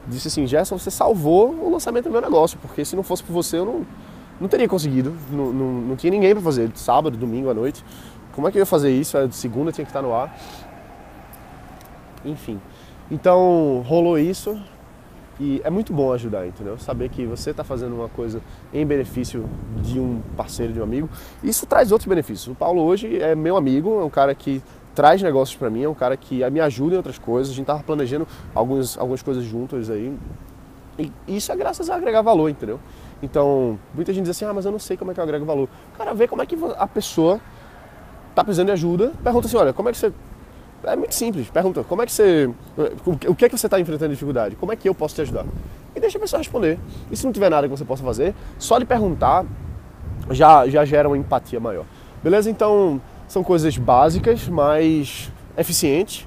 disse 0.07 0.29
assim, 0.29 0.47
Gerson, 0.47 0.79
você 0.79 0.91
salvou 0.91 1.51
o 1.51 1.71
lançamento 1.71 2.05
do 2.05 2.11
meu 2.11 2.23
negócio, 2.23 2.59
porque 2.61 2.83
se 2.85 2.97
não 2.97 3.03
fosse 3.03 3.23
por 3.23 3.33
você 3.33 3.59
eu 3.59 3.67
não, 3.67 3.87
não 4.41 4.49
teria 4.49 4.67
conseguido, 4.67 5.15
não, 5.31 5.53
não, 5.53 5.73
não 5.73 5.97
tinha 5.97 6.11
ninguém 6.11 6.33
para 6.33 6.43
fazer, 6.43 6.71
sábado, 6.75 7.19
domingo 7.19 7.51
à 7.51 7.55
noite. 7.55 7.85
Como 8.33 8.49
é 8.49 8.51
que 8.51 8.57
eu 8.57 8.61
ia 8.61 8.67
fazer 8.67 8.91
isso? 8.91 9.29
De 9.29 9.37
segunda 9.37 9.71
tinha 9.71 9.85
que 9.85 9.91
estar 9.91 10.01
no 10.01 10.15
ar. 10.15 10.35
Enfim. 12.25 12.59
Então 13.11 13.85
rolou 13.87 14.19
isso 14.19 14.59
e 15.41 15.61
é 15.65 15.71
muito 15.71 15.93
bom 15.93 16.13
ajudar, 16.13 16.47
entendeu? 16.47 16.79
Saber 16.79 17.09
que 17.09 17.25
você 17.25 17.51
está 17.51 17.63
fazendo 17.63 17.95
uma 17.95 18.09
coisa 18.09 18.41
em 18.73 18.85
benefício 18.85 19.49
de 19.83 20.01
um 20.01 20.21
parceiro, 20.37 20.73
de 20.73 20.81
um 20.81 20.83
amigo. 20.83 21.09
Isso 21.43 21.65
traz 21.67 21.93
outros 21.93 22.09
benefícios. 22.09 22.49
O 22.49 22.55
Paulo 22.55 22.83
hoje 22.83 23.21
é 23.21 23.35
meu 23.35 23.57
amigo, 23.57 24.01
é 24.01 24.05
um 24.05 24.11
cara 24.11 24.35
que 24.35 24.61
traz 24.95 25.23
negócios 25.23 25.57
para 25.57 25.71
mim, 25.71 25.85
é 25.85 25.89
um 25.89 25.95
cara 25.95 26.17
que 26.17 26.49
me 26.51 26.61
ajuda 26.61 26.95
em 26.95 26.97
outras 26.97 27.19
coisas. 27.19 27.53
A 27.53 27.57
gente 27.57 27.67
tava 27.67 27.85
planejando 27.85 28.27
alguns, 28.53 28.99
algumas 28.99 29.23
coisas 29.23 29.45
juntas 29.45 29.91
aí. 29.91 30.13
E 30.99 31.13
isso 31.29 31.53
é 31.53 31.57
graças 31.57 31.89
a 31.89 31.95
agregar 31.95 32.23
valor, 32.23 32.49
entendeu? 32.49 32.81
Então, 33.23 33.79
muita 33.95 34.13
gente 34.13 34.25
diz 34.25 34.37
assim: 34.37 34.45
ah, 34.45 34.53
mas 34.53 34.65
eu 34.65 34.73
não 34.73 34.79
sei 34.81 34.97
como 34.97 35.13
é 35.13 35.15
que 35.15 35.21
eu 35.21 35.25
agrego 35.25 35.45
valor. 35.45 35.69
Cara, 35.97 36.13
vê 36.15 36.27
como 36.27 36.43
é 36.43 36.47
que 36.47 36.57
a 36.77 36.87
pessoa 36.89 37.41
tá 38.35 38.43
precisando 38.43 38.67
de 38.67 38.73
ajuda, 38.73 39.13
pergunta 39.23 39.47
assim: 39.47 39.57
olha, 39.57 39.73
como 39.73 39.89
é 39.89 39.93
que 39.93 39.99
você 39.99 40.13
é 40.85 40.97
muito 40.97 41.15
simples. 41.15 41.49
Pergunta, 41.51 41.85
como 41.85 42.03
é 42.03 42.07
que 42.07 42.13
você. 42.13 42.51
O 43.27 43.35
que 43.35 43.45
é 43.45 43.49
que 43.49 43.57
você 43.57 43.67
está 43.67 43.81
enfrentando 43.81 44.11
dificuldade? 44.13 44.57
Como 44.57 44.73
é 44.73 44.77
que 44.77 44.89
eu 44.89 44.95
posso 44.95 45.15
te 45.15 45.23
ajudar? 45.23 45.45
E 45.95 46.01
deixa 46.01 46.19
a 46.19 46.21
pessoa 46.21 46.39
responder. 46.39 46.79
E 47.11 47.17
se 47.17 47.25
não 47.25 47.33
tiver 47.33 47.51
nada 47.51 47.69
que 47.69 47.77
você 47.77 47.85
possa 47.85 48.03
fazer, 48.03 48.35
só 48.59 48.79
de 48.79 48.85
perguntar 48.85 49.45
já, 50.31 50.69
já 50.69 50.85
gera 50.85 51.09
uma 51.09 51.17
empatia 51.17 51.59
maior. 51.59 51.85
Beleza? 52.23 52.51
Então, 52.51 53.01
são 53.27 53.43
coisas 53.43 53.77
básicas, 53.77 54.49
mas 54.49 55.33
eficientes. 55.57 56.27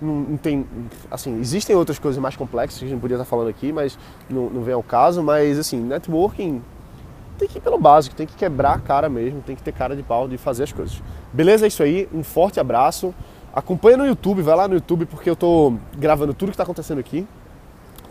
Não, 0.00 0.36
tem. 0.36 0.66
Assim, 1.10 1.38
existem 1.40 1.74
outras 1.74 1.98
coisas 1.98 2.20
mais 2.20 2.36
complexas 2.36 2.78
que 2.78 2.84
a 2.84 2.88
gente 2.88 3.00
podia 3.00 3.16
estar 3.16 3.24
falando 3.24 3.48
aqui, 3.48 3.72
mas 3.72 3.98
não, 4.28 4.50
não 4.50 4.62
vem 4.62 4.74
ao 4.74 4.82
caso. 4.82 5.22
Mas, 5.22 5.58
assim, 5.58 5.80
networking 5.80 6.62
tem 7.38 7.48
que 7.48 7.58
ir 7.58 7.60
pelo 7.60 7.78
básico, 7.78 8.14
tem 8.14 8.26
que 8.26 8.34
quebrar 8.34 8.74
a 8.74 8.78
cara 8.78 9.08
mesmo, 9.08 9.42
tem 9.42 9.54
que 9.54 9.62
ter 9.62 9.72
cara 9.72 9.94
de 9.94 10.02
pau 10.02 10.26
de 10.26 10.38
fazer 10.38 10.64
as 10.64 10.72
coisas. 10.72 11.02
Beleza? 11.32 11.66
É 11.66 11.68
isso 11.68 11.82
aí. 11.82 12.08
Um 12.12 12.22
forte 12.22 12.58
abraço. 12.60 13.14
Acompanha 13.56 13.96
no 13.96 14.06
YouTube, 14.06 14.42
vai 14.42 14.54
lá 14.54 14.68
no 14.68 14.74
YouTube 14.74 15.06
porque 15.06 15.30
eu 15.30 15.34
tô 15.34 15.72
gravando 15.96 16.34
tudo 16.34 16.50
que 16.50 16.58
tá 16.58 16.62
acontecendo 16.62 16.98
aqui. 16.98 17.26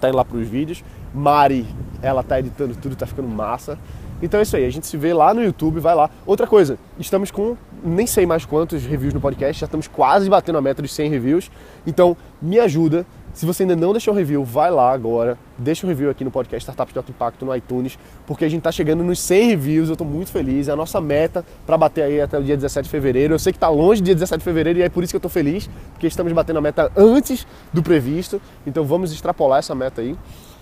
Tá 0.02 0.10
indo 0.10 0.18
lá 0.18 0.26
pros 0.26 0.48
vídeos. 0.48 0.84
Mari, 1.14 1.68
ela 2.02 2.24
tá 2.24 2.40
editando 2.40 2.76
tudo, 2.76 2.96
tá 2.96 3.06
ficando 3.06 3.28
massa. 3.28 3.78
Então 4.24 4.40
é 4.40 4.44
isso 4.44 4.56
aí, 4.56 4.66
a 4.66 4.70
gente 4.72 4.88
se 4.88 4.98
vê 4.98 5.14
lá 5.14 5.36
no 5.36 5.44
YouTube, 5.44 5.80
vai 5.80 5.94
lá. 5.94 6.10
Outra 6.26 6.48
coisa, 6.48 6.80
estamos 6.98 7.30
com 7.30 7.56
nem 7.84 8.08
sei 8.08 8.26
mais 8.26 8.44
quantos 8.44 8.84
reviews 8.84 9.14
no 9.14 9.22
podcast, 9.22 9.60
já 9.60 9.66
estamos 9.66 9.88
quase 9.88 10.28
batendo 10.28 10.58
a 10.58 10.62
meta 10.62 10.82
dos 10.82 10.92
100 10.92 11.12
reviews. 11.12 11.52
Então 11.86 12.18
me 12.42 12.60
ajuda, 12.60 13.06
se 13.36 13.46
você 13.46 13.64
ainda 13.64 13.76
não 13.76 13.92
deixou 13.92 14.14
um 14.14 14.18
review, 14.18 14.46
vai 14.46 14.72
lá 14.72 14.94
agora, 14.94 15.38
deixa 15.58 15.86
um 15.86 15.90
review 15.90 16.10
aqui 16.10 16.24
no 16.24 16.32
podcast 16.32 16.64
Startups 16.72 17.10
Impacto 17.10 17.46
no 17.46 17.54
iTunes, 17.54 18.00
porque 18.26 18.46
a 18.46 18.50
gente 18.50 18.60
está 18.60 18.72
chegando 18.72 19.04
nos 19.04 19.20
100 19.20 19.50
reviews, 19.50 19.90
eu 19.90 19.94
estou 19.94 20.08
muito 20.08 20.32
feliz, 20.32 20.70
é 20.70 20.72
a 20.72 20.76
nossa 20.76 21.02
meta 21.02 21.46
para 21.68 21.78
bater 21.78 22.04
aí 22.04 22.22
até 22.22 22.40
o 22.40 22.44
dia 22.44 22.56
17 22.56 22.86
de 22.86 22.90
fevereiro. 22.90 23.34
Eu 23.34 23.40
sei 23.40 23.52
que 23.52 23.58
está 23.58 23.68
longe 23.68 24.02
do 24.02 24.06
dia 24.06 24.16
17 24.16 24.40
de 24.40 24.44
fevereiro 24.46 24.80
e 24.80 24.84
é 24.84 24.88
por 24.88 25.04
isso 25.04 25.12
que 25.12 25.18
eu 25.18 25.20
estou 25.20 25.30
feliz, 25.30 25.70
porque 25.92 26.08
estamos 26.08 26.32
batendo 26.32 26.60
a 26.60 26.62
meta 26.62 26.90
antes 26.96 27.46
do 27.74 27.84
previsto, 27.84 28.42
então 28.66 28.86
vamos 28.86 29.12
extrapolar 29.12 29.60
essa 29.60 29.76
meta 29.76 30.00
aí. 30.00 30.16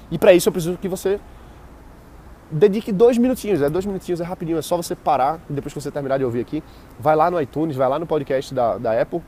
E 0.10 0.18
para 0.18 0.34
isso 0.34 0.50
eu 0.50 0.52
preciso 0.52 0.76
que 0.76 0.88
você 0.88 1.20
dedique 2.50 2.92
dois 2.92 3.20
minutinhos, 3.20 3.62
é 3.62 3.70
dois 3.70 3.86
minutinhos, 3.86 4.20
é 4.20 4.24
rapidinho, 4.24 4.58
é 4.58 4.64
só 4.64 4.76
você 4.76 4.96
parar, 4.96 5.40
depois 5.48 5.72
que 5.72 5.80
você 5.80 5.92
terminar 5.92 6.18
de 6.18 6.26
ouvir 6.26 6.42
aqui, 6.42 6.64
vai 7.00 7.16
lá 7.16 7.30
no 7.30 7.40
iTunes, 7.40 7.76
vai 7.76 7.88
lá 7.88 8.00
no 8.00 8.08
podcast 8.08 8.52
da, 8.52 8.80
da 8.80 9.00
Apple, 9.00 9.22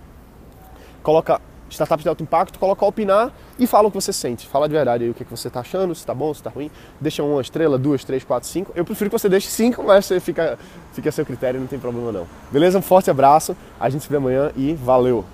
coloca 1.04 1.40
startups 1.70 2.04
de 2.04 2.10
alto 2.10 2.24
impacto, 2.24 2.60
coloca 2.60 2.86
opinar 2.86 3.32
e 3.58 3.66
fala 3.66 3.88
o 3.88 3.92
que 3.92 3.96
você 3.96 4.14
sente. 4.14 4.48
Fala 4.48 4.68
de 4.68 4.74
verdade 4.74 5.04
aí 5.04 5.10
o 5.10 5.14
que, 5.14 5.24
é 5.24 5.26
que 5.26 5.32
você 5.32 5.48
está 5.48 5.62
achando, 5.62 5.94
se 5.96 6.02
está 6.02 6.14
bom, 6.14 6.34
se 6.34 6.40
está 6.40 6.50
ruim. 6.50 6.70
Deixa 7.00 7.24
uma 7.24 7.42
estrela, 7.42 7.78
duas, 7.78 8.04
três, 8.04 8.24
quatro, 8.24 8.48
cinco. 8.48 8.72
Eu 8.76 8.86
prefiro 8.86 9.10
que 9.10 9.18
você 9.18 9.30
deixe 9.30 9.48
cinco, 9.48 9.84
mas 9.86 10.06
você 10.06 10.20
fica, 10.20 10.58
fica 10.94 11.10
a 11.10 11.12
seu 11.12 11.26
critério, 11.26 11.60
não 11.60 11.68
tem 11.68 11.80
problema 11.80 12.12
não. 12.12 12.28
Beleza? 12.52 12.78
Um 12.78 12.82
forte 12.82 13.10
abraço, 13.10 13.56
a 13.80 13.90
gente 13.90 14.04
se 14.04 14.10
vê 14.10 14.18
amanhã 14.18 14.52
e 14.56 14.74
valeu! 14.74 15.26